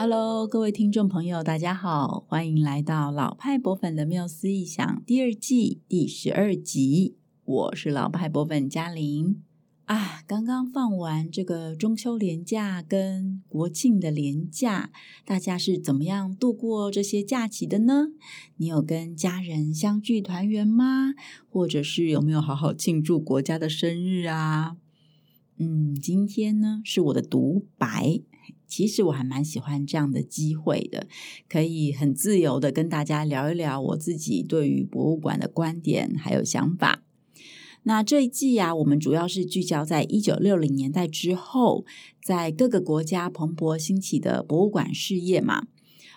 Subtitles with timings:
[0.00, 7.16] Hello，各位听众朋友，大家好，欢迎来到老派博粉的缪斯异想第二季第十二集。
[7.44, 9.42] 我是老派博粉嘉玲
[9.86, 10.22] 啊。
[10.24, 14.92] 刚刚放完这个中秋连假跟国庆的连假，
[15.26, 18.10] 大家是怎么样度过这些假期的呢？
[18.58, 21.14] 你有跟家人相聚团圆吗？
[21.50, 24.76] 或者是有没有好好庆祝国家的生日啊？
[25.56, 28.20] 嗯，今天呢是我的独白。
[28.68, 31.08] 其实我还蛮喜欢这样的机会的，
[31.48, 37.02] 可以很自由的跟大家聊一聊我自己对于博物馆的观点还有想法。
[37.84, 41.86] 那这一季啊，我们主要是聚焦在一九六零年代之后，
[42.22, 45.68] 在各个国家蓬勃兴起的博物馆事业嘛。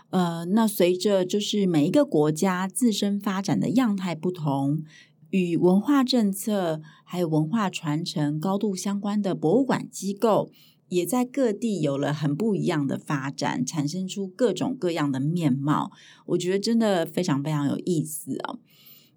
[0.10, 4.84] 呃，那随着就是每一个国家自身发展的样态不同，
[5.30, 10.52] 与文化政策还有文化传承高度相关的博物馆机构。
[10.91, 15.93] 也在各地有了很不一样的发展，产生出各种各样的面貌。
[16.26, 18.60] 我觉得真的非常非常有意思哦。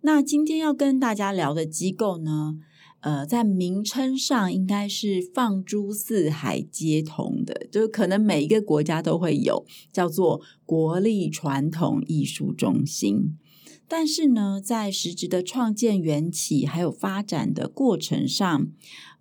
[0.03, 2.59] 那今天要跟大家聊的机构呢，
[3.01, 13.37] 呃，在名称上应该是放诸四海皆同的，就是可能每一个国家都会有，叫做国立传统艺术中心。
[13.89, 18.69] 但是呢，在实质的创建缘起还有发展的过程上，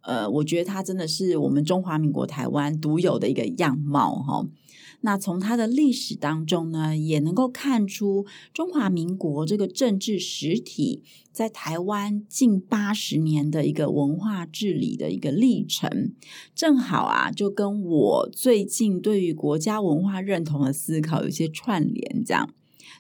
[0.04, 4.46] 呃，我觉得它真的是我们中华民国台湾独有的一个样貌哈。
[5.06, 16.14] 那从它的历史当中呢，也能够看出中华民国这个政治实体在台湾近八十年的一个文化治理的一个历程，
[16.56, 22.50] 正好啊，就跟我最近对于国家文化认同的思考有些串联，这样。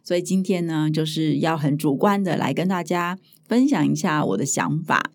[0.04, 5.14] 所以今天呢，就是要很主观的来跟大家分享一下我的想法。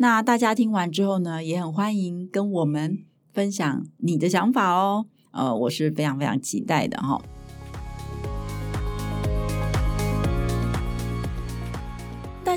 [0.00, 2.98] 那大家听完之后呢，也很欢迎跟我们
[3.32, 5.06] 分享你的想法哦。
[5.32, 7.20] 呃，我是非常非常期待的哈、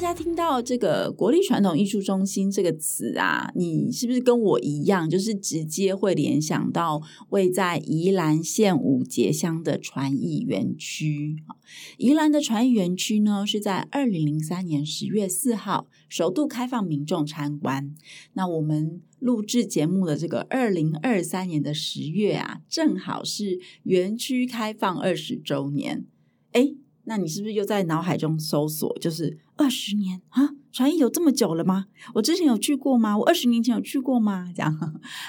[0.02, 11.36] 大家听到这个“国立传统艺术中心”这个词啊，你是不是跟我一样，就是直接会联想到位在宜兰县五结乡的传艺园区？
[12.00, 17.94] 宜兰的传艺园区呢，是在二零零三年十月四号首度开放民众参观。
[18.34, 26.08] 那我们录制节目的这个二零二三年的十月啊，正好是园区开放二十周年。
[26.54, 30.50] 诶，那你是不是又在脑海中搜索，就是二十年啊？
[30.72, 31.86] 传艺有这么久了吗？
[32.16, 33.16] 我之前有去过吗？
[33.18, 34.52] 我二十年前有去过吗？
[34.56, 34.76] 这样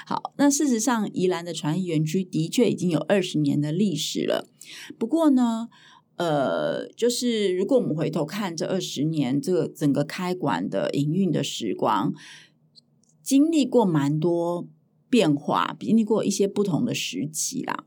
[0.07, 0.33] 好。
[0.37, 4.49] 那事实上，宜兰的传艺园区的确已经有二十年的历史了。
[4.97, 5.69] 不过呢，
[6.15, 12.13] 呃，就是如果我们回头看这二十年，这个整个开馆的营运的时光，
[13.21, 14.67] 经历过蛮多
[15.09, 17.85] 变化，经历过一些不同的时期啦。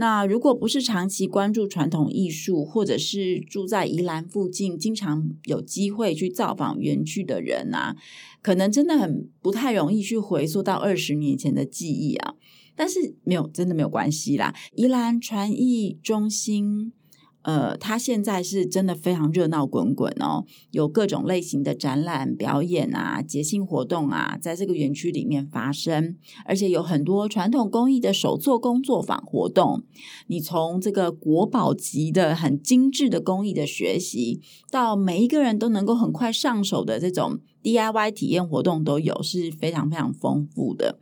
[0.00, 7.96] 那如果不是长期关注传统艺术，或者是住在宜兰附近，经常有机会去造访园区的人啊，
[8.40, 12.36] 可能真的很不太容易去回溯到二十年前的记忆啊。
[12.76, 16.92] 但是没有，真的没有关系啦，宜兰传艺中心。
[17.48, 29.82] 呃，它现在是真的非常热闹滚滚哦，有各种类型的展览、表演啊、节庆活动啊，在这个园区里面发生，而且有很多传统工艺的手作工作坊活动。
[30.26, 40.98] 你从这个国宝级的很精致的工艺的学习，到每一个人都能够很快上手的这种 DIY 体验活动都有，是非常非常丰富的。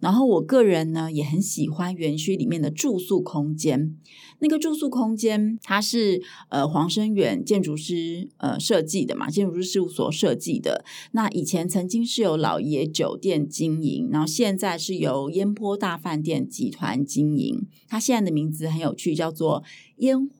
[0.00, 3.96] 然后我个人呢也很喜欢园区里面的住宿空间。
[4.40, 10.84] 那个住宿空间它是呃黄生远建筑师呃设计的嘛，建筑师事务所设计的。
[11.12, 17.66] 那以前曾经是由老爷酒店经营，然后现在是由烟波大饭店集团经营。
[17.88, 19.64] 它现在的名字很有趣，叫做
[19.96, 20.30] 烟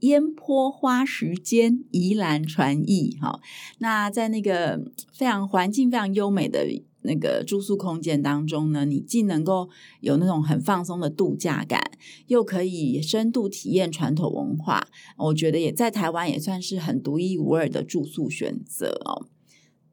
[0.00, 3.18] 烟波花时间宜兰传艺。
[3.20, 3.40] 哈，
[3.78, 4.80] 那在那个
[5.12, 6.66] 非常环境非常优美的。
[7.02, 9.68] 那个住宿空间当中呢，你既能够
[10.00, 11.80] 有那种很放松的度假感，
[12.26, 19.26] 又可以深度体验传统文化，我觉得也在台湾也算是很独一无二的住宿选择哦。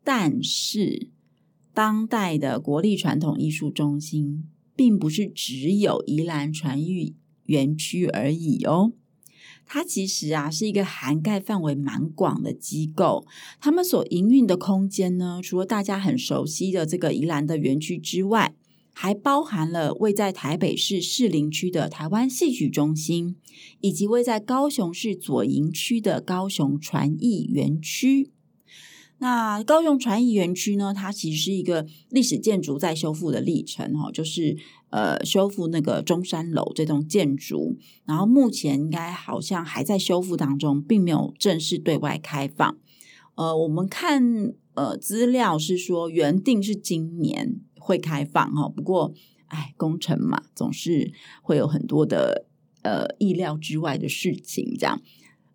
[0.04, 1.10] 但是，
[1.74, 4.46] 当代的国立传统艺术中心
[4.76, 8.94] 并不是只有宜兰传艺园区而已哦。
[9.72, 13.26] 它其实啊是一个涵盖范围蛮广的机构，
[13.62, 18.56] 他们所营运的空间呢，除了大家很熟悉的这个宜兰的园区之外，
[18.92, 23.36] 还包含了位在台北市士林区的台湾戏曲中心，
[23.80, 28.32] 以及位在高雄市左营区的高雄传艺园区。
[29.22, 34.58] 那高雄传艺园区呢，它其实是一个历史建筑在修复的历程哈，就是
[34.90, 42.78] 呃修复那个中山楼这栋建筑，然后目前应该好像还在修复当中，并没有正式对外开放。
[43.36, 49.14] 呃，我们看呃资料是说原定是今年会开放哈，不过
[49.48, 51.12] 哎工程嘛，总是
[51.42, 52.46] 会有很多的
[52.84, 55.02] 呃意料之外的事情这样。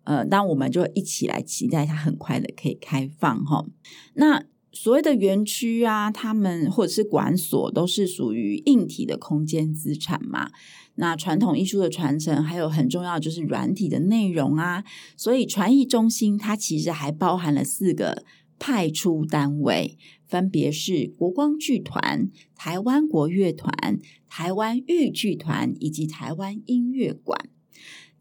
[0.05, 3.65] 呃，那我们就一起来期待它很快的可以开放哈。
[4.13, 10.51] 那所谓的园区啊，他们或者是馆所，都是属于硬体的空间资产嘛。
[10.95, 14.83] 那传统艺术的传承，还有很重要就是软体的内容啊。
[15.17, 18.23] 所以传艺中心它其实还包含了四个
[18.59, 19.97] 派出单位，
[20.27, 27.49] 分别是国光剧团、台湾国乐团、台湾豫剧团以及台湾音乐馆。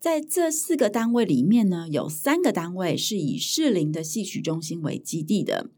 [0.04, 5.70] 在这四个单位里面呢，有三个单位是以士林的戏曲中心为基地的，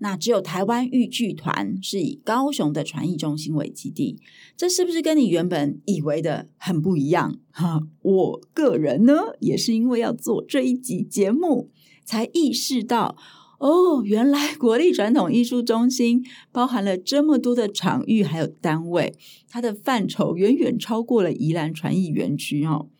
[0.00, 4.20] 那只有台湾豫剧团是以高雄的传艺中心为基地。
[4.54, 7.38] 这是不是跟你原本以为的很不一样？
[7.52, 11.70] 哈，我个人呢，也是因为要做这一集节目，
[12.04, 13.16] 才意识到，
[13.60, 16.22] 哦，原来国立传统艺术中心
[16.52, 19.14] 包含了这么多的场域还有单位，
[19.48, 22.90] 它的范畴远远超过了宜兰传艺园区哦。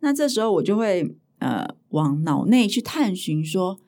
[0.00, 3.80] 那这时候我就会呃往脑内去探寻说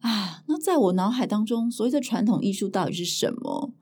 [0.00, 3.72] 啊，那在我脑海当中，所谓的传统艺术到底是什么？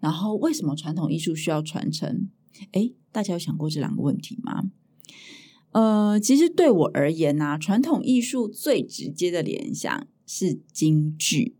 [0.00, 2.28] 然后为什么传统艺术需要传承？
[2.72, 4.64] 诶，大家有想过这两个问题吗？
[5.72, 11.56] 呃，其实对我而言呢，传统艺术最直接的联想是京剧，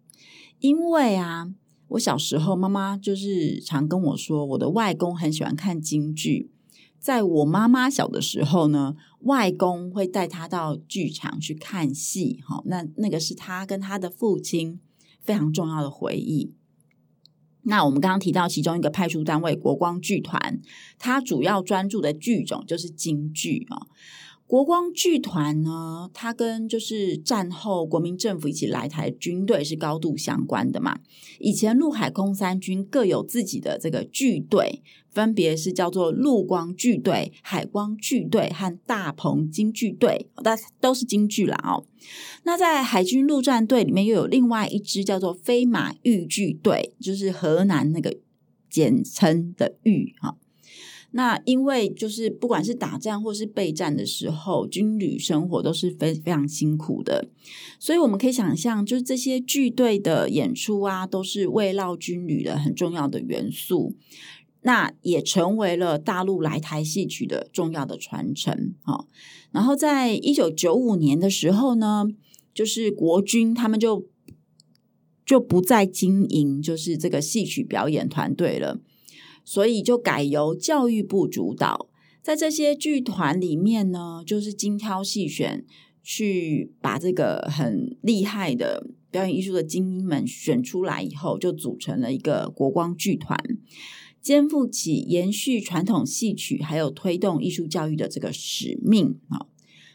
[0.61, 1.53] 因为啊，
[1.89, 6.51] 我小时候妈妈就是常跟我说，我的外公很喜欢看京剧。
[7.07, 14.81] 在我妈妈小的时候呢，外公会带她到剧场去看戏，哈，那那个是她跟她的父亲
[15.23, 16.57] 非常重要的回忆。
[17.63, 20.61] 那我们刚刚提到其中一个派出单位国光剧团，
[20.99, 23.87] 它主要专注的剧种就是京剧啊。
[24.47, 31.01] 国光剧团呢，它跟就是战后国民政府一起来台军队是高度相关的嘛。
[31.41, 41.85] 以前陆海空三军各有自己的这个剧队，分别是叫做陆光剧队、海光剧队和大鹏京剧队，但都是京剧啦哦。
[42.45, 48.17] 那在海军陆战队里面又有另外一支叫做飞马豫剧队，就是河南那个
[48.71, 50.37] 简称的豫哈。
[51.17, 57.31] 那因为就是不管是打仗或是备战的时候，军旅生活都是非非常辛苦的，
[57.81, 63.97] 所以我们可以想象，就是这些剧队的演出啊，都是慰劳军旅的很重要的元素。
[64.61, 68.75] 那也成为了大陆来台戏曲的重要的传承。
[68.85, 69.07] 哦，
[69.53, 72.05] 然后在一九九五年的时候呢，
[72.53, 74.07] 就是国军他们就
[75.25, 78.81] 就不再经营，就是这个戏曲表演团队了。
[79.47, 81.89] 所以就改由教育部主导，
[82.21, 85.65] 在这些剧团里面呢，就是精挑细选，
[86.03, 93.39] 去把这个很厉害的表演艺术的精英们选出来以后，就组成了一个国光剧团，
[94.21, 99.47] 肩负起延续传统戏曲还有推动艺术教育的这个使命啊。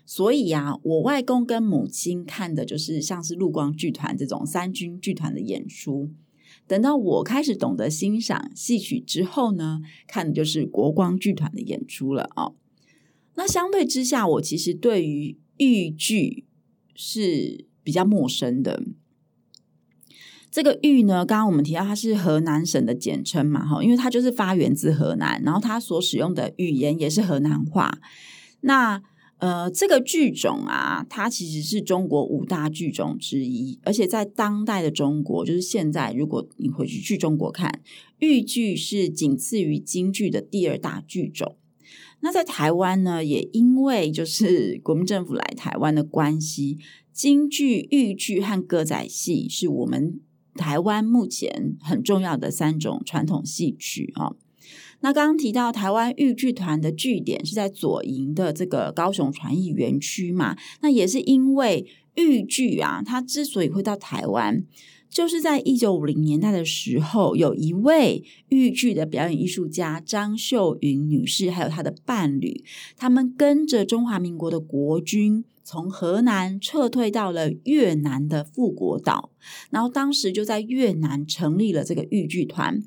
[0.06, 6.10] 所以呀，我外公跟母亲看的就是像是陆光剧团这种三军剧团的演出。
[6.72, 12.56] 等到我开始懂得欣赏戏曲之后呢，看的就是国光剧团的演出了哦。
[13.36, 16.46] 那相对之下，我其实对于豫剧
[16.96, 18.82] 是比较陌生的。
[20.50, 28.00] 这个豫呢，刚刚我们提到它是河南省的简称嘛，哈，因为它就是发源自河南，然后它所使用的语言也是河南话。
[28.62, 29.04] 那
[29.42, 37.82] 呃，这个剧种啊，它其实是中国五大剧种之一，而且在当代的中国，就是现在，如果你回去去中国看，
[38.20, 41.58] 豫剧是仅次于京剧的第二大剧种。
[42.20, 46.78] 那在台湾呢，也因为就是国民政府来台湾的关系，
[47.12, 50.20] 京剧、豫剧和歌仔戏是我们
[50.54, 54.34] 台湾目前很重要的三种传统戏曲啊。
[55.02, 60.56] 那刚刚提到台湾豫剧团的据点是在左营的这个高雄传艺园区嘛？
[60.82, 64.64] 那也是因为豫剧啊，它之所以会到台湾，
[65.10, 72.64] 就是在一九五零年代的时候，有一位豫剧的表演艺术家张秀云女士，还有她的伴侣，
[72.96, 79.32] 他们跟着中华民国的国军从河南撤退到了越南的富国岛，
[79.70, 82.84] 然后当时就在越南成立了这个豫剧团。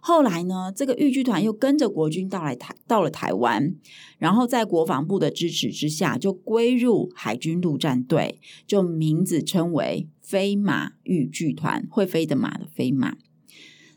[0.00, 3.76] 后来呢，这个豫剧团又跟着国军到来台，到了台湾，
[4.18, 13.16] 然后在国防部的支持之下，就归入海军陆战队，就名字称为飞马豫剧团，会飞的马的飞马。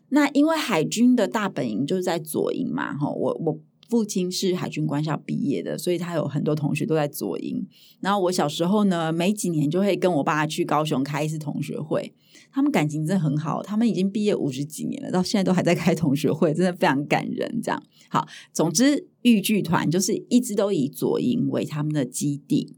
[0.09, 3.59] 那因为海军的大本营就是在左营嘛，哈，我我。
[3.87, 7.65] 父亲是海军官校毕业的，所以他有很多同学都在左营。
[8.01, 12.13] 然后我小时候呢，每几年就会跟我爸去高雄开一次同学会，
[12.51, 13.63] 他们感情真的很好。
[13.63, 17.61] 他们已经毕业五十几年了，到现在都还在开同学会，真的非常感人。
[17.63, 22.75] 这样好，总之豫剧团就是一直都以左营为他们的基地。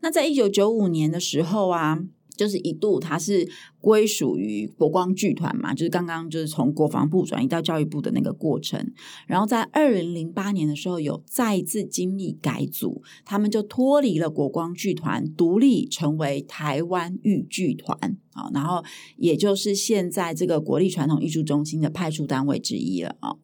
[0.00, 2.04] 那在一九九五年的时候啊。
[2.40, 3.46] 就是一度，它是
[3.82, 8.90] 归属于国光剧团嘛，就是刚刚就是从国防部转移到教育部的那个过程。
[9.26, 18.48] 然后在二零零八年的时候，有再次经历改组，他们就脱离了国光剧团，独立成为台湾豫剧团啊。
[18.54, 18.82] 然后
[19.18, 23.36] 也就是现在这个国立传统艺术中心的派出单位之一了啊。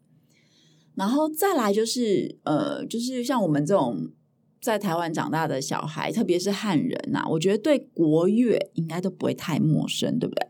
[0.94, 4.12] 然后再来就是呃，就是像我们这种。
[4.66, 10.44] 在台湾长大的小孩，特别是汉人呐、我觉得对国乐应该都不会太陌生，对不对？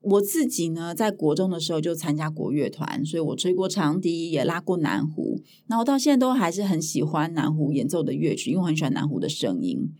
[0.00, 9.92] 我自己呢，在国中的时候就参加国乐团，所以我吹过长笛，也拉过南胡，然后到现在都还是很喜欢南胡演奏的乐曲，因为我很喜欢南胡的声音。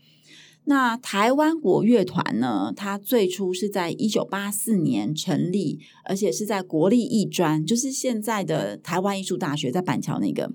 [0.65, 10.51] 那台湾国乐团呢，它最初是在一九八四年成立，而且是在国立艺专，就是现在的台湾艺术大学，在板桥那个。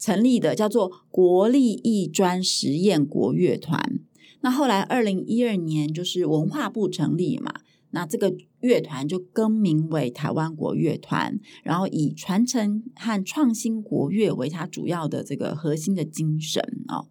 [0.00, 4.00] 成立的叫做国立艺专实验国乐团，
[4.40, 7.52] 那后来二零一二年就是文化部成立嘛，
[7.90, 17.08] 那这个乐团就更名为台湾国乐团，然后以传承和创新国乐为它主要的这个核心的精神哦。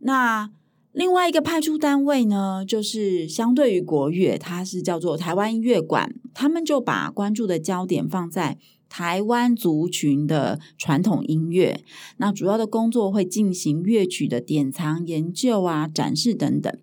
[0.00, 0.50] 那
[0.90, 8.58] 另外一个派出单位呢，就是相对于国乐，它是叫做台湾音乐馆，他们就把关注的焦点放在。
[8.90, 11.82] 台湾族群的传统音乐，
[12.18, 16.78] 那主要的工作会进行乐曲的典藏、研究啊、展示等等。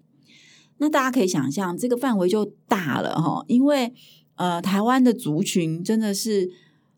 [0.79, 3.93] 那大家可以想象，这个范围就大了哈，因为
[4.35, 6.49] 呃，台湾的族群真的是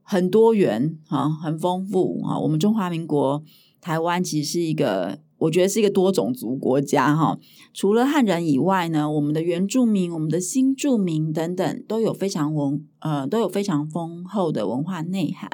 [0.01, 2.39] 很多元啊，很丰富啊。
[2.39, 3.43] 我们中华民国
[3.81, 5.19] 台湾其实是一个。
[5.39, 7.39] 我觉得是一个多种族国家哈，
[7.74, 15.50] 除了汉人以外呢，我们的原住民、我们的新住民等等，都有非常文呃都有非常丰厚的文化内涵。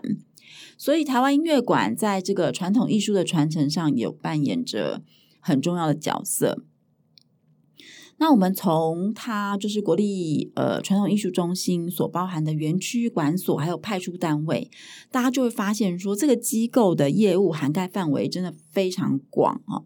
[0.78, 5.02] 所以，台湾音乐馆在这个传统艺术的传承上，有扮演着
[5.40, 6.64] 很重要的角色。
[8.18, 14.72] 那我们从它就是国立呃传统艺术中心所包含的园区管所，还有派出单位，
[15.12, 19.86] 大家就会发现说，这个机构的业务涵盖范围真的非常广哦。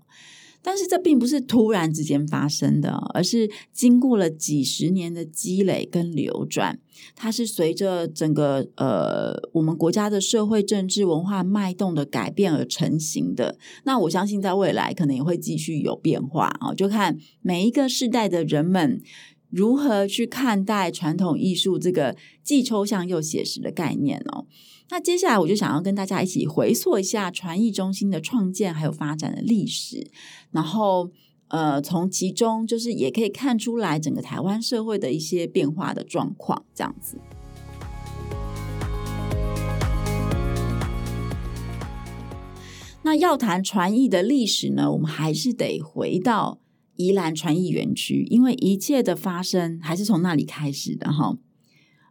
[0.61, 6.79] 但是这并不是突然之间发生的，而是经过了几十年的积累跟流转。
[7.15, 13.57] 它是随着整个呃我们国家的社会、政治、文化脉动的改变而成型的。
[13.85, 19.01] 那我相信在未来可能也会继续有变化啊，就看每一个世代的人们
[19.49, 24.45] 如何去看待传统艺术这个既抽象又写实的概念哦。
[24.89, 30.09] 那接下来我就想要跟大家一起回溯一下传艺中心的创建还有发展的历史，
[30.51, 31.11] 然后
[31.49, 37.19] 呃，从其中就是也可以看出来整个台湾社会的一些变化的状况，这样子。
[43.01, 46.59] 那要谈传艺的历史呢，我们还是得回到
[46.99, 51.37] 宜兰传艺园区，因为一切的发生还是从那里开始的哈。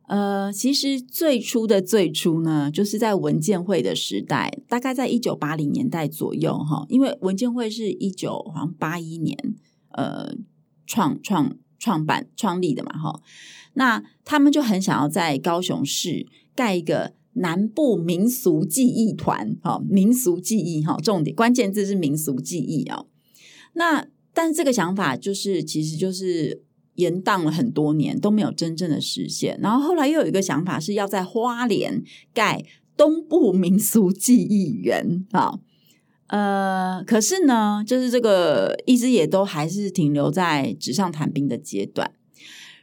[0.06, 6.86] 呃，其实最初的最初呢，就是在文建会的时代，大概在一九八零年代左右哈。
[6.88, 9.36] 因为文建会是一九好像八一年
[9.90, 10.34] 呃
[10.86, 13.20] 创创创办创立的嘛哈。
[13.74, 23.04] 那他们就很想要在高雄市盖一个南部民俗记忆团，哈，民俗记忆哈，重点关键字是民俗记忆啊。
[23.74, 26.62] 那但是这个想法就是，其实就是。
[26.98, 32.02] 延宕了很多年都没有真正的实现，然后后来又有一个想法是要在花莲
[32.34, 32.64] 盖
[32.96, 35.60] 东部民俗记忆园啊，
[36.26, 42.10] 呃，可是呢，就是这个一直也都还是停留在纸上谈兵的阶段。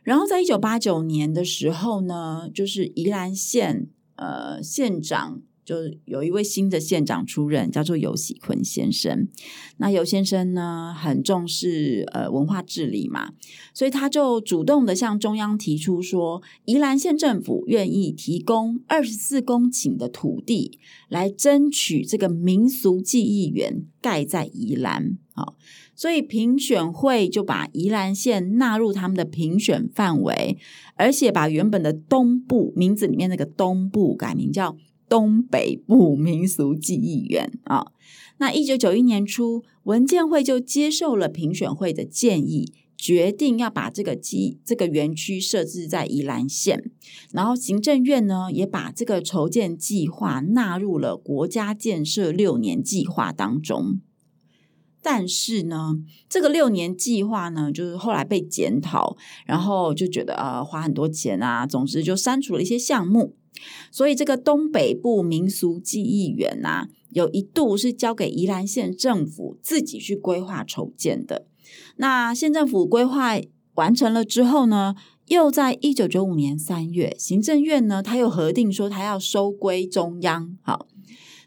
[0.03, 5.41] 然后在一九八九年的时候呢，就是宜兰县呃县长。
[5.65, 9.27] 就有一位新的县长出任，叫做游喜坤先生。
[9.77, 13.33] 那游先生呢，很重视呃文化治理嘛，
[13.73, 20.79] 所以他就主动的向中央提出说，宜兰县政府愿意提供二十四公顷的土地，
[21.09, 25.17] 来争取这个民俗记忆园盖在宜兰。
[25.33, 25.57] 好，
[25.93, 30.57] 所以评选会就把宜兰县纳入他们的评选范围，
[30.95, 37.91] 而且把原本的东部名字里面那个东部改名叫东北部民俗记忆园啊。
[38.37, 46.91] 那一九九一年初，文建会就接受了评选会的建议，决定要把这个基这个园区设置在宜兰县，
[47.31, 54.01] 然后行政院呢也把这个筹建计划纳入了国家建设六年计划当中。
[55.01, 63.37] 但是呢，这个六年计划呢，就是后来被检讨，然后就觉得呃花很多钱啊，总之就删除了一些项目。
[63.91, 71.45] 所以这个东北部民俗记忆园啊，有一度是交给宜兰县政府自己去规划筹建的。
[71.97, 73.39] 那县政府规划
[73.75, 74.95] 完成了之后呢，
[75.27, 80.57] 又在一九九五年三月，行政院呢他又核定说他要收归中央。
[80.61, 80.87] 好，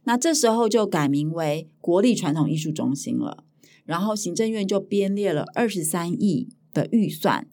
[0.04, 3.44] 那这时候就改名为国立传统艺术中心了。
[3.84, 7.46] 然后行政院就编列了二十三亿的预算，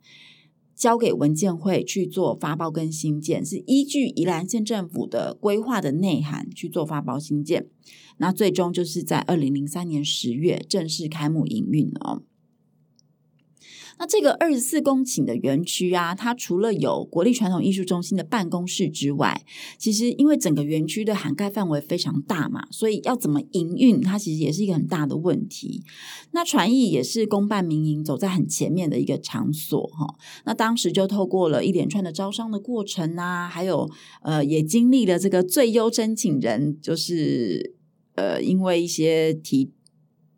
[0.76, 7.68] 交给文建会去做发包跟新建，是依据宜兰县政府的规划的内涵去做发包新建。
[8.18, 12.24] 那最终就是在二零零三年十月正式开幕营运哦。
[13.98, 19.44] 那这个二十四公顷的园区啊，它除了有国立传统艺术中心的办公室之外，
[19.78, 25.84] 其实因为整个园区的涵盖范围非常大嘛，所以要怎么营运，它其实也是一个很大的问题。
[26.32, 30.16] 那传艺也是公办民营走在很前面的一个场所哈。
[30.46, 33.90] 那当时就透过了一连串的招商的过程啊，还有
[34.24, 37.76] 呃，也经历了这个最优申请人，就是
[38.16, 39.72] 呃，因为一些提。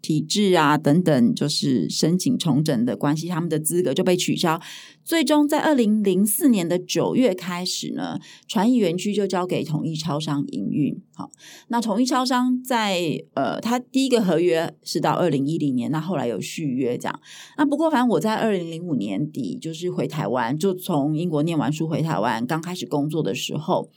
[0.01, 4.59] 体制啊等等，就是申请重整的关系，他们的资格就被取消。
[5.03, 11.01] 最终在二零零四年的九月开始呢，传艺园区就交给统一超商营运。
[11.13, 11.29] 好，
[11.69, 17.19] 那统一超商在呃，他第一个合约是到二零一零年，那后来有续约这样。
[17.57, 23.89] 那不过反正我在二零零五年底就是回台湾，就从英国念完书回台湾，刚开始工作的时候，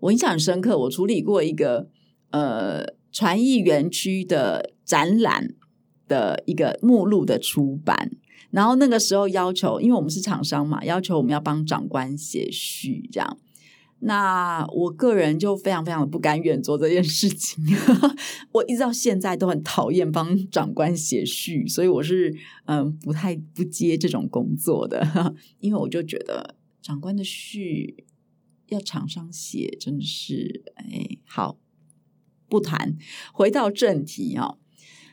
[0.00, 1.88] 我印象很深刻，我处理过一个
[2.30, 2.97] 呃。
[3.10, 5.54] 传艺园区的展览
[6.06, 8.10] 的一个目录的出版，
[8.50, 13.38] 然后那个时候要求，因为我们是厂商嘛，要求我们要帮长官写序，这样。
[14.00, 17.64] 那我个人就非常非常的不甘愿做这件事情，
[18.52, 22.32] 我一直到现在都很讨厌帮长官写序，所以我是
[22.66, 28.04] 嗯不太不接这种工作的， 因为我就觉得长官的序
[28.68, 31.58] 要厂商写，真的是哎好。
[32.48, 32.96] 不谈，
[33.32, 34.56] 回到正题哦，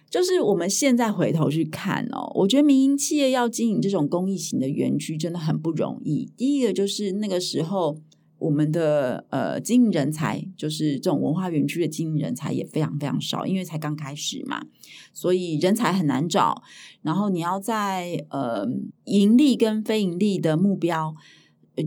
[0.09, 6.31] 就是我们现在回头去看哦，我觉得民营企业要经营这种公益型的园区真的很不容易。
[6.37, 7.97] 第一个就是那个时候
[8.39, 14.65] 我们的呃经营人才，就是这种文化园区的经营人才也非常非常少，因为才刚开始嘛，
[15.13, 16.61] 所以人才很难找。
[17.01, 18.67] 然后你要在呃
[19.05, 21.15] 盈利跟非盈利的目标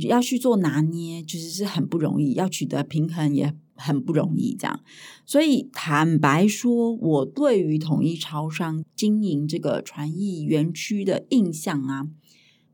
[0.08, 3.54] 要去做拿捏，其实是很不容易，要取得平衡也。
[3.78, 4.80] 很不容易，这样，
[5.24, 12.08] 所以坦白说，我对于统一超商经营这个传艺园区的印象啊，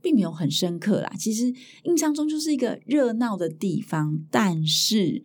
[0.01, 1.13] 并没有很深刻啦。
[1.19, 5.23] 其实印象中就是一个热闹的地方，但是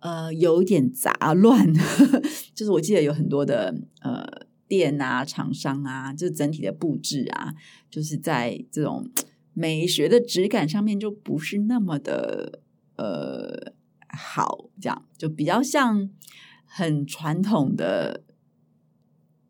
[0.00, 1.72] 呃，有一点杂乱，
[2.52, 4.26] 就是我记得有很多的呃
[4.66, 7.54] 店啊、厂商啊，就整体的布置啊，
[7.88, 9.08] 就是在这种
[9.54, 12.60] 美学的质感上面就不是那么的
[12.96, 13.74] 呃。
[14.14, 16.10] 好，这样就比较像
[16.64, 18.24] 很传统的，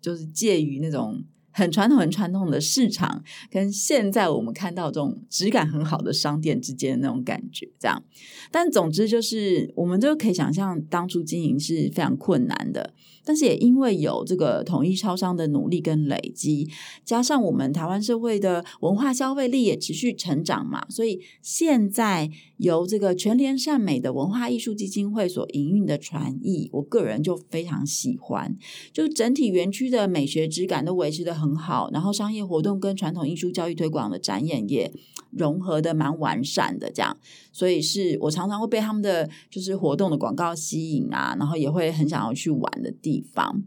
[0.01, 1.25] 就是介于那种。
[1.55, 8.03] 很传统、很传统的市场，跟现在我们看到这种质感很好的商店之间的那种感觉，这样。
[8.51, 12.93] 但总之就是，我们都可以想象，当初经营是非常困难的。
[13.27, 16.69] 但是也因为有这个统一超商的努力跟累积，
[17.05, 28.55] 加上我们台湾社会的文化消费力也持续成长嘛，所以现在由这个全联善美的文化艺术基金会所营运的传艺，我个人就非常喜欢，
[28.93, 31.44] 就整体园区的美学质感都维持得很。
[31.45, 34.91] 很好，然后商业活动跟传统艺术教育推广的展演也
[35.31, 37.17] 融合的蛮完善的，这样，
[37.53, 43.63] 所以是我常常会被他们的就是活动的广告吸引啊，然后也会很想要去玩的地方。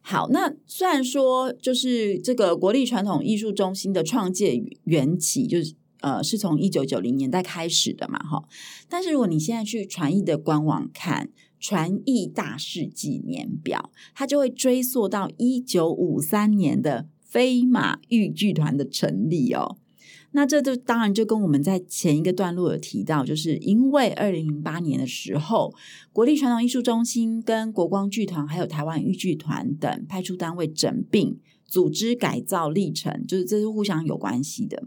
[0.00, 8.44] 好，那虽然说就是这个国立传统艺术中心的创建缘起，就是呃是从一九九零年代开始的嘛，哈，
[8.88, 11.30] 但是如果你现在去传艺的官网看。
[11.64, 19.78] 传艺大事纪年表，它就会追溯到一九五三年的飞马豫剧团的成立哦。
[20.32, 25.72] 那这就当然就跟我们在前一个段落有提到，就是因为二零零八年的时候，
[26.12, 34.82] 国立传统艺术中心跟国光剧团还有台湾豫剧团等派出单位整并、组织改造历程，就是这是互相有关系的。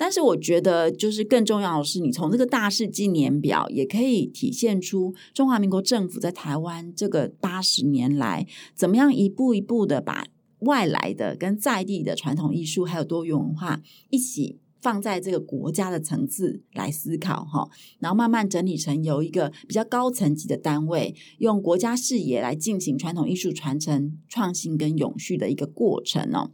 [0.00, 10.24] 但是我觉得，就是更重要的是，你从这个大事纪年表也可以体现出中华民国政府在台湾这个八十年来，怎么样一步一步的把
[10.60, 14.58] 外来的跟在地的传统艺术还有多元文化一起。
[14.82, 26.50] 放在这个国家的层次来思考哈，然后慢慢整理成由一个比较高层级的单位，用国家视野来进行传统艺术传承、创新跟永续的一个过程哦。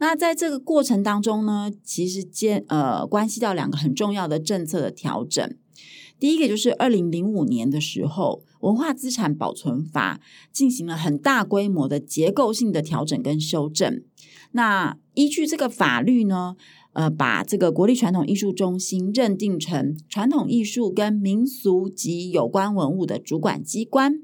[0.00, 5.54] 那在这个过程当中呢，其实间呃关系到两个很重要的政策的调整。
[6.18, 10.20] 第一个就是二零零五年的时候，文化资产保存法
[10.52, 14.02] 进行了很大规模的结构性的调整跟修正。
[14.52, 16.56] 那依据这个法律呢，
[16.94, 24.20] 呃，把这个国立传统艺术中心认定成传统艺术跟民俗及有关文物的主管机关，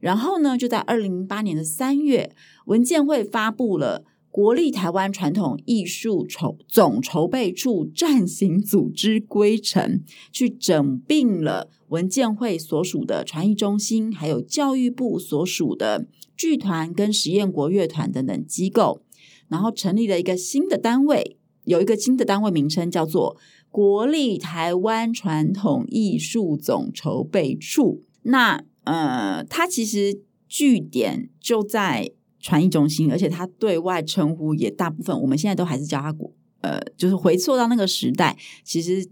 [0.00, 2.34] 然后呢，就在二零零八年的三月，
[2.66, 4.04] 文建会发布了
[4.38, 19.02] 国立台湾传统艺术筹总筹备处暂行组织规程，去整并了文建会所属的传艺中心，还有教育部所属的剧团跟实验国乐团等等机构，
[19.48, 21.36] 然后成立了一个新的单位。
[21.64, 23.36] 有一个新的单位名称叫做
[23.72, 28.04] 国立台湾传统艺术总筹备处。
[28.22, 32.12] 那呃，它其实据点就在
[32.48, 36.32] 传艺中心，而且他对外称呼也大部分，我们现在都还是叫他国，
[36.62, 39.10] 呃，就是回溯到那个时代，其实。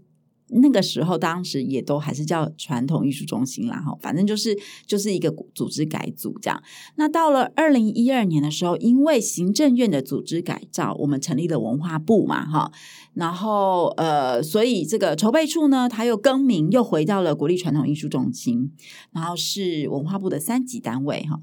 [0.49, 6.63] 那个时候，当时也都还是叫传统艺术中心啦，哈，反正就是就是一个组织改组这样。
[6.95, 12.71] 那到了二零一二年的时候，因为行政院的组织改造，我们成立了文化部嘛，哈，
[13.13, 18.71] 然后呃，所以这个筹备处呢，它又更名，又回到了国立传统艺术中心，
[19.11, 21.41] 然后是文化部的三级单位，哈。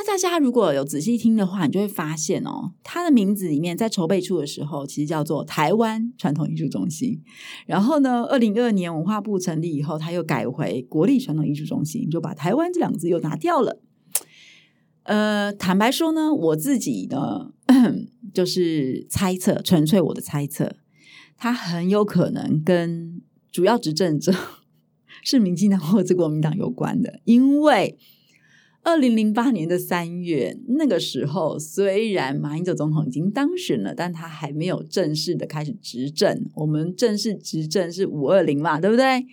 [0.00, 7.20] 那大家如果有仔细听的话，你就会发现哦，它的名字里面在筹备处的时候，其实叫做台湾传统艺术中心。
[7.66, 13.82] 然后呢，二零二二年文化部成立以后，它又改回国立传统艺术中心，就把台湾这两个字又拿掉了。
[15.02, 17.50] 呃，坦白说呢，我自己呢，
[18.32, 20.76] 就是猜测，纯粹我的猜测，
[21.36, 24.32] 它很有可能跟主要执政者
[25.24, 27.98] 是民进党或者国民党有关的，因为。
[28.88, 36.46] 二零零八年的三月，那个时候虽然马英九总统已经当选了，但他还没有正式的开始执政。
[36.54, 39.26] 我们正式执政是五二零嘛，对不对？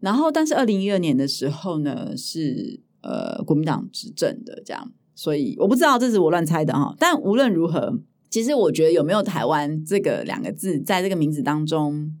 [0.00, 6.92] 然后，但是二零一二年的时候呢，是呃国民党执政的这样，所以我不知道，这是我乱猜的哈。
[6.98, 7.96] 但无论如何，
[8.28, 12.12] 其实我觉得有没有台湾这个两个字在这个名字当中。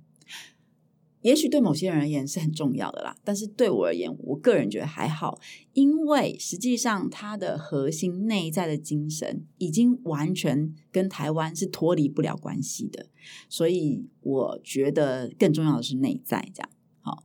[1.26, 5.40] 也许对某些人而言是很重要的啦，但是对我而言，我个人觉得还好，
[5.72, 13.06] 因为实际上它的核心内在的精神已经完全跟台湾是脱离不了关系的，
[13.48, 16.70] 所以我觉得更重要的是内在这样。
[17.00, 17.24] 好，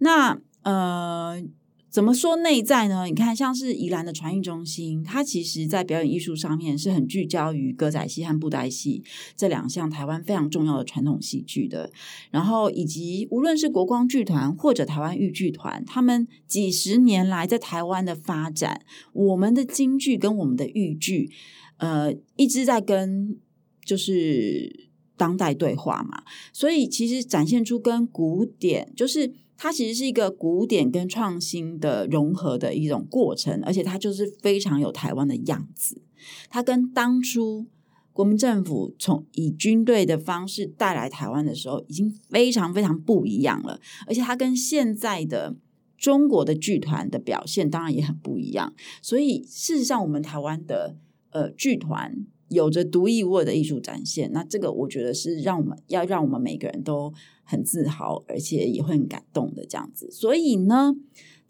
[0.00, 1.42] 那呃。
[1.90, 3.06] 怎么说内在呢？
[3.06, 9.02] 你看，像是宜兰的传艺中心，它其实在表演艺术上面是很聚焦于歌仔戏和布袋戏
[9.34, 11.90] 这两项台湾非常重要的传统戏剧的。
[12.30, 18.82] 然后，以及无论是国光剧团或者台湾豫剧团，他们几十年来在台湾的发展，
[19.14, 21.30] 我们的京剧跟我们的豫剧，
[21.78, 23.38] 呃，一直在跟
[23.82, 26.22] 就是当代对话嘛。
[26.52, 29.32] 所以，其实展现出跟古典就是。
[29.58, 36.00] 它其实是一个古典跟创新的融合的一种过程，而且它就是非常有台湾的样子。
[36.48, 37.66] 它跟当初
[38.12, 43.80] 国民政府从以军队的方式带来台湾的时候，已经非常非常不一样了。
[44.06, 45.56] 而且它跟现在的
[45.96, 48.72] 中国的剧团的表现当然也很不一样。
[49.02, 50.96] 所以事实上，我们台湾的
[51.30, 52.24] 呃剧团。
[52.48, 57.12] 有着独一无二的艺术展现，那这个我觉得是让我们要让我们每个人都
[57.44, 60.10] 很自豪，而且也会很感动的这样子。
[60.10, 60.94] 所以呢，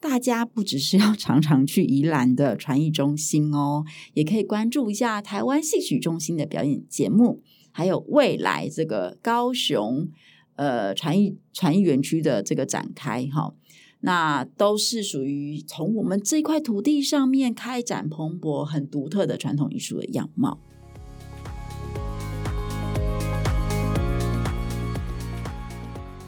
[0.00, 3.84] 大家不只是要常常去宜兰的传艺中心哦，
[4.14, 10.08] 也可以关注一下台湾戏曲中心的表演节目，还有未来这个高雄
[10.56, 13.54] 呃传艺传艺园区的这个展开哈，
[14.00, 20.58] 那都是属于从我们这块土地上面开展蓬勃、很独特的传统艺术的样貌。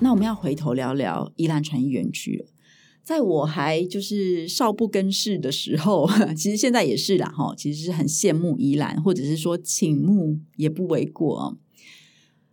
[0.01, 2.47] 那我们要回头聊聊宜兰传艺园区了。
[3.03, 11.59] 在我还就是少不更事的时候， 其实现在也是啦哈，其实是很羡慕宜兰，或者是说倾慕也不为过。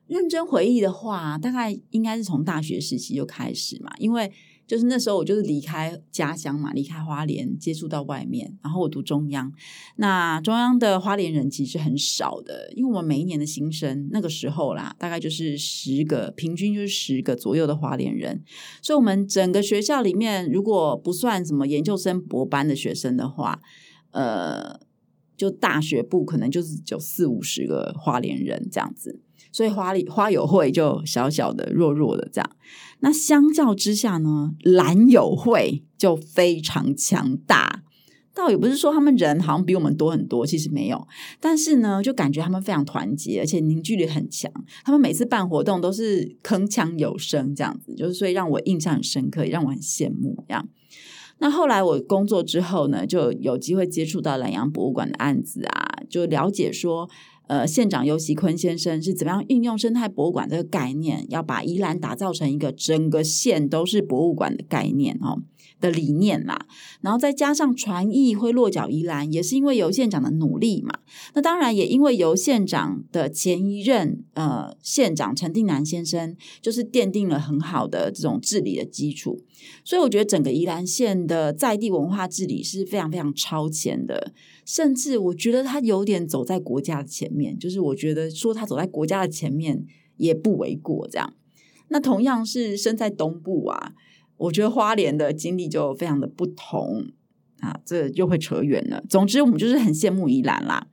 [0.08, 4.32] 认真回忆的话，大概应该是从大学时期就开始嘛，因为。
[4.68, 8.58] 就是那时候，我就是离开家乡嘛，离开花莲，接触到外面。
[8.62, 9.52] 然后我读中央，
[9.96, 18.44] 那中央的花莲人其实很少的，因为我们每一年的新生那个时候啦，大概就是十个，平均就是十个左右的花莲人。
[18.82, 23.62] 所以，我们整个学校里面，如果不算什么研究生博班的学生的话，
[24.12, 24.80] 呃，
[25.38, 29.22] 就大学部可能就是就四五十个花莲人这样子。
[29.52, 32.50] 所以花里花友会就小小的弱弱的这样，
[33.00, 37.84] 那相较之下呢，兰友会就非常强大。
[38.34, 41.08] 倒也不是说他们人好像比我们多很多，其实没有，
[41.40, 44.52] 但是呢，就感觉他们非常团结，而且凝聚力很强。
[44.86, 50.70] 他们每次办活动都是铿锵有声这样子，就是所以让我印象很深刻，也让我很羡慕这样。
[51.40, 57.10] 那后来我工作之后呢，就有机会接触到兰阳博物馆的案子啊，就了解说。
[57.48, 65.42] 呃，县长游锡堃先生是怎么样运用生态博物馆这个概念，要把宜兰打造成一个整个县都是博物馆的概念哦
[65.80, 66.66] 的理念啦。
[67.02, 71.00] 然后再加上传艺会落脚宜兰，也是因为尤县长的努力嘛。
[71.34, 79.42] 那当然也因为尤县长的前一任呃县长陈定南先生，就是奠定了很好的这种治理的基础。
[79.84, 84.34] 所以我觉得整个宜兰县的在地文化治理是非常非常超前的。
[84.66, 89.86] 甚至我觉得他有点走在国家的前面，就是我觉得说他走在国家的前面
[90.18, 91.08] 也不为过。
[91.08, 91.34] 这样，
[91.88, 93.94] 那同样是身在东部啊，
[94.36, 97.06] 我觉得花莲的经历就非常的不同
[97.62, 99.04] 啊，这又会扯远了。
[99.10, 100.88] 总之，我们就是很羡慕宜兰啦。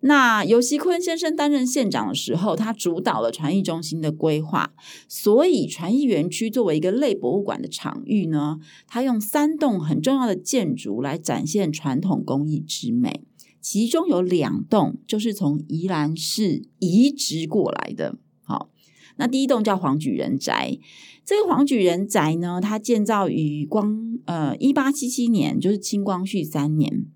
[0.00, 4.72] 那游锡坤先生担任县长的时候，他主导了传艺中心的规划，
[5.08, 13.24] 所以传艺园区作为一个类博物馆的场域呢，他用三栋很重要的建筑来展现传统工艺之美，
[13.60, 18.16] 其中有两栋就是从宜兰市移植过来的。
[18.42, 18.70] 好，
[19.16, 20.78] 那第一栋叫黄举人宅，
[21.24, 27.06] 这个黄举人宅呢，它建造于光呃一八七七年，就是清光绪三年。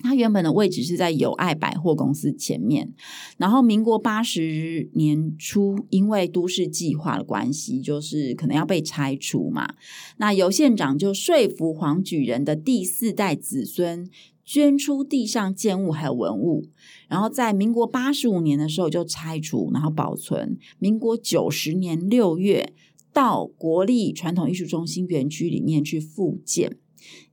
[0.00, 2.92] 它原本的位置是在友爱百货公司前面，
[3.36, 9.74] 然后民国八十年初，因为都市计划的关系，就是可能要被拆除嘛。
[10.18, 14.08] 那游县长就说服黄举人的第四代子孙
[14.44, 16.64] 捐出地上建物还有文物，
[17.08, 20.56] 然后在民国八十五年的时候就拆除，然后保存。
[20.78, 22.72] 民国九十年六月
[23.12, 26.76] 到国立传统艺术中心园区里面去复建。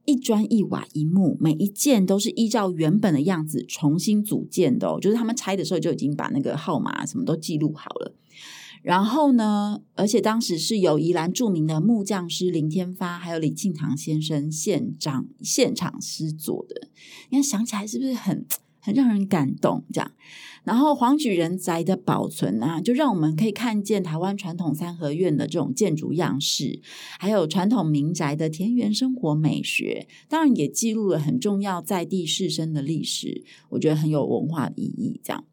[0.05, 4.99] 一砖一瓦一木，每一件都是依照原本的样子重新组建的哦。
[4.99, 8.15] 就是他们拆的时候就已经把那个号码什么都记录好了。
[8.81, 16.87] 然后呢，而且当时是由宜兰著名的木匠师林天发，还有李庆堂先生现场现场施作的。
[17.29, 18.45] 你看想起来是不是很
[18.79, 19.83] 很让人感动？
[19.91, 20.11] 这样。
[20.65, 26.81] 然后黄举人宅的保存啊，就让我们可以看见台湾传统三合院的这种建筑样式，
[27.17, 35.21] 还有传统民宅的田园生活美学，当然也记录了很重要在地士绅的历史，我觉得很有文化意义。
[35.23, 35.45] 这样。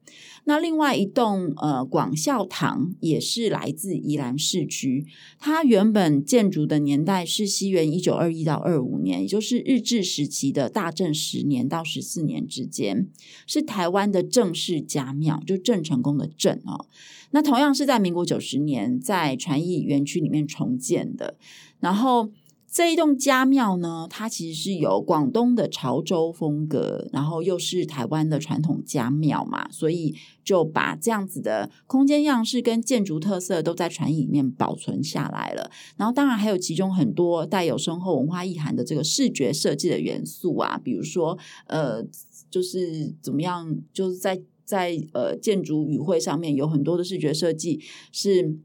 [0.45, 5.07] 那另外一栋呃广孝堂也是来自宜兰市区，
[5.39, 13.09] 它原本建筑的年代是西元一九二一到二五年，也就是日治时期的大正十年到十四年之间，
[13.47, 16.87] 是台湾的郑氏家庙，就郑成功的郑哦。
[17.31, 21.37] 那同样是在民国九十年在传艺园区里面重建的，
[21.81, 22.31] 然后。
[22.73, 35.71] 这一栋家庙呢，它其实是有广东的潮州风格，然后又是台湾的传统家庙嘛，所以就把这样子的空间样式跟建筑特色都在传艺里面保存下来了。
[35.99, 42.03] 然后当然还有其中很多带有深厚文化意涵的这个视觉设计的元素啊，比如说呃，
[42.51, 48.57] 就是怎么样，就是在在呃建筑语汇上面有很多的视觉设计是。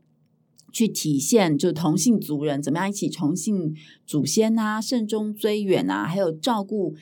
[0.78, 6.94] 去体现就同姓族人怎么样一起重信祖先啊，慎终追远啊，还有照顾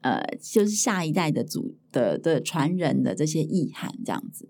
[0.00, 4.48] 呃，就是下一代的祖的的传人的这些意涵这样子。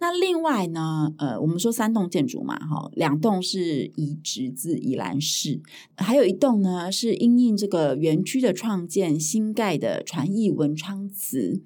[0.00, 5.62] 那另外呢，呃，我们说三栋建筑嘛，哈，两栋是移植自宜兰市，
[5.96, 11.62] 还有一栋呢是因应这个园区的创建新盖的传艺文昌祠。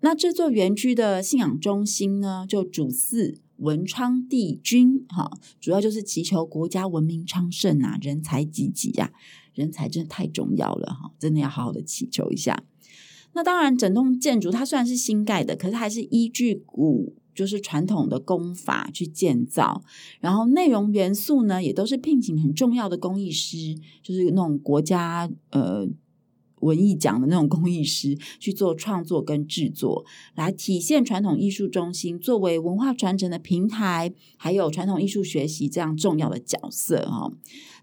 [0.00, 9.12] 那这座园区的信仰中心呢，就主祀文昌帝君，哈，主要就是祈求国家文明昌盛啊，人才济济呀，
[9.54, 12.64] 人才真的太重要了哈，真的要好好的祈求一下。
[13.32, 19.84] 那当然，整栋建筑它虽然是新盖的，可是还是依据古就是传统的工法去建造，
[20.20, 25.88] 然后内容元素呢，也都是聘请很重要的工艺师，就是那种国家呃。
[26.60, 37.32] 文艺奖的那种工艺师去做创作跟制作，来体现传统艺术中心作为文化传承的平台，还有传统艺术学习这样重要的角色哈。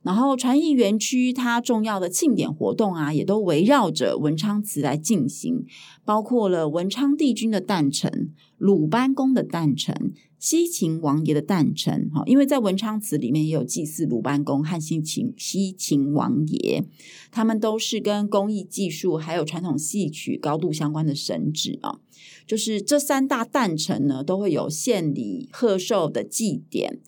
[0.03, 5.65] 然后传艺园区它重要的庆典活动啊，也都围绕着文昌祠来进行，
[6.05, 10.13] 包括了文昌帝君的诞辰、鲁班公的诞辰。
[10.39, 16.85] 西秦王爷的诞辰，哈，因为在文昌祠里面也有祭祀鲁班公和西秦西秦王爷，
[17.31, 21.99] 他们都是跟工艺技术还有传统戏曲高度相关的神祇啊。
[22.45, 26.99] 就是这三大诞辰呢，都会有献礼贺寿的祭典。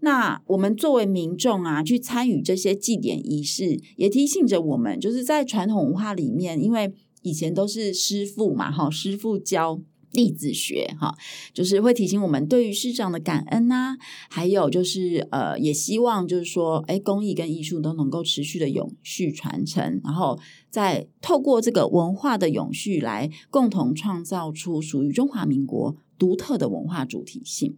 [0.00, 9.80] 那我们作为民众啊，去参与这些祭典仪式，也提醒着我们，就是在传统文化里面，因为以前都是师父嘛，哈，师父教。
[10.10, 11.14] 弟子学哈，
[11.52, 13.98] 就是会提醒我们对于师长的感恩呐、啊，
[14.30, 20.38] 还有就是呃，也希望就是说，哎，工艺跟艺术都能够持续的永续传承，然后
[20.70, 27.76] 再透过这个文化的永续来共同创造出属于中华民国独特的文化主体性。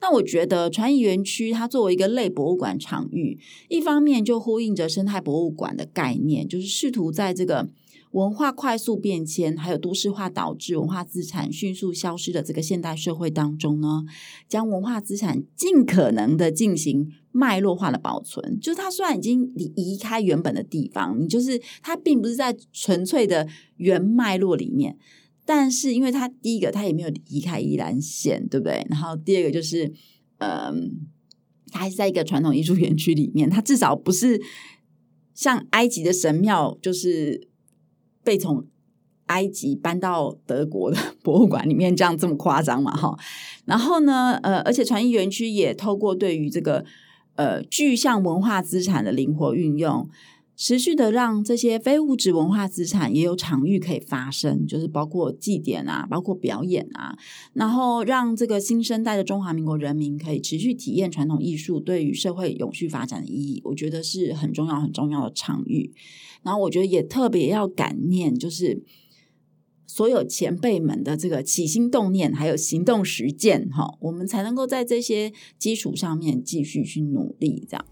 [0.00, 3.38] 那我觉得传艺园区它作为一个类博物馆场域，
[3.68, 7.68] 一方面就呼应着生态博物馆的概念，就是试图在这个。
[8.12, 14.04] 文化快速变迁，还有都市化导致文化资产迅速消失的这个现代社会当中呢，
[14.48, 18.58] 将文化资产尽可能的进行脉络化的保存。
[18.60, 24.96] 就是它虽然已经离离开原本的地方，你就是它并不是在纯粹的原脉络里面，
[25.44, 28.86] 但是因为它第一个它也没有离开宜兰县，对不对？
[28.88, 29.92] 然后第二个就是，
[30.38, 31.06] 嗯，
[31.70, 34.40] 它还是在一个传统艺术园区里面，它至少不是
[35.34, 37.46] 像埃及的神庙，就是。
[38.28, 38.62] 被从
[39.28, 42.94] 埃及搬到德国的 博物馆里面，这样这么夸张嘛？
[42.94, 43.18] 哈，
[43.64, 46.84] 然后呢，呃，而且传艺园区也透过对于这个
[47.36, 50.10] 呃具象文化资产的灵活运用，
[50.54, 57.16] 持续的让这些非物质文化资产也有场域可以发生，就是包括祭典啊，包括表演啊，
[57.54, 65.94] 然后让这个新生代的中华民国人民可以持续体验传统艺术对于社会永续发展的意义，我觉得是很重要很重要的场域。
[66.42, 68.82] 然后我觉得也特别要感念，就是
[69.86, 77.84] 所有前辈们的这个起心动念，还有行动实践，哈，我们才能够在这些基础上面继续去努力，这样。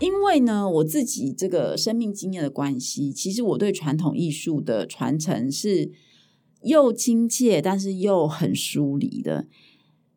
[0.00, 5.90] 因为呢，我自己这个生命经验的关系，其实我对传统艺术的传承是
[6.62, 9.48] 又亲切，但是又很疏离的。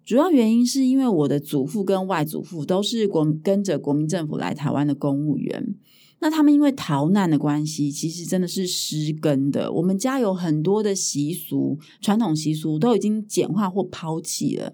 [0.06, 5.76] 主要原因是因为我的祖父跟外祖父都是国跟着国民政府来台湾的公务员，
[6.20, 9.72] 那他们因为逃难的关系，其实真的是失根的。
[9.72, 14.74] 我们家有很多的习俗、传统习俗都已经简化或抛弃了。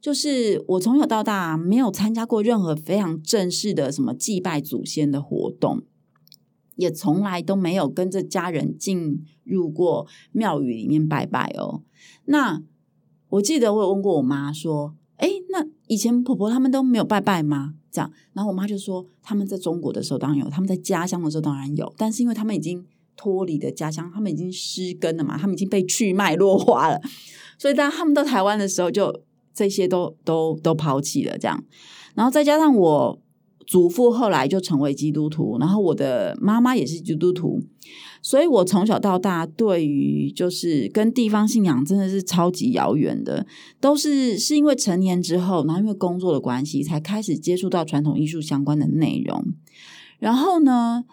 [0.00, 5.82] 就是我从小到大没有参加过任何非常正式的什么祭拜祖先的活动，
[6.76, 11.82] 也从来都没有跟着家人进入过庙宇里面拜拜哦。
[12.26, 12.62] 那
[13.34, 22.84] 我记得我有问过我妈说：“哎，那以前婆婆他们都没有拜拜吗？”这样，然后我妈就说：“他们在中国的时候当然有，他们在家乡的时候当然有，但是因为他们已经
[23.16, 27.00] 脱离了家乡，他们已经失根了嘛，他们已经被去脉落化了，
[27.58, 31.36] 所以当他们到台湾的时候，就这些都都都抛弃了。
[31.36, 31.64] 这样，
[32.14, 33.20] 然后再加上我
[33.66, 37.60] 祖父后来就成为基督徒，然后我的妈妈也是基督徒。”
[38.26, 43.46] 所以，我从小到大对于就是跟地方信仰真的是超级遥远的，
[43.82, 49.44] 都是是因为成年之后，然后因为工作的关系，才开始接触到传统艺术相关的内容。
[50.18, 51.04] 然后呢，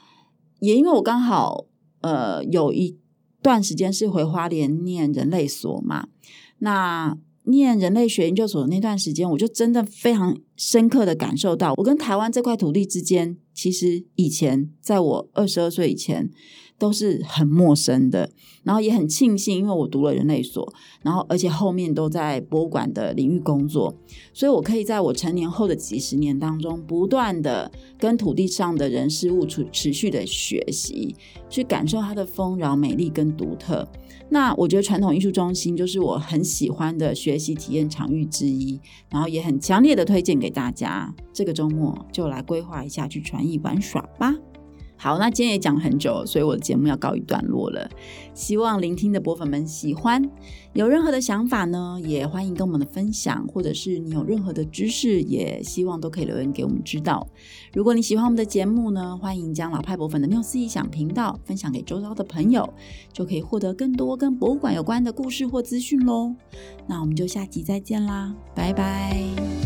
[0.61, 1.65] 也因为我刚好
[1.99, 2.97] 呃有一
[3.43, 6.07] 段时间是回花莲念人类所嘛，
[6.59, 16.31] 那念人类学研究所的那段时间，我就真的非常深刻的感受到，我跟台湾这块土地之间，其实以前在我二十二岁以前。
[16.81, 18.27] 都是很陌生的，
[18.63, 23.95] 然后也很庆幸，因为我读了人类所，然后而且后面都在博物馆的领域工作，
[24.33, 31.15] 所以我可以在我成年后的几十年当中，不断的跟土地上的人事物持持续的学习，
[31.47, 33.87] 去感受它的丰饶、美丽跟独特。
[34.29, 38.79] 那我觉得传统艺术中心就是我很喜欢的学习体验场域之一，
[39.11, 41.13] 然后也很强烈的推荐给大家。
[41.31, 44.33] 这个周末就来规划一下去传艺玩耍吧。
[45.01, 47.89] 好，那今天也讲很久，所以我的节目要告一段落了。
[48.35, 50.23] 希望聆听的博粉们喜欢，
[50.73, 57.27] 有任何的想法呢，也欢迎跟我们的分享，或者是你有任何的知识，也希望都可以留言给我们知道。
[57.73, 62.71] 如果你喜欢我们的节目呢，欢迎将老派博粉的缪斯异想频道分享给周遭的朋友，
[63.11, 66.35] 就可以获得更多跟博物馆有关的故事或资讯喽。
[66.85, 69.60] 那我们就下集再见啦，拜拜。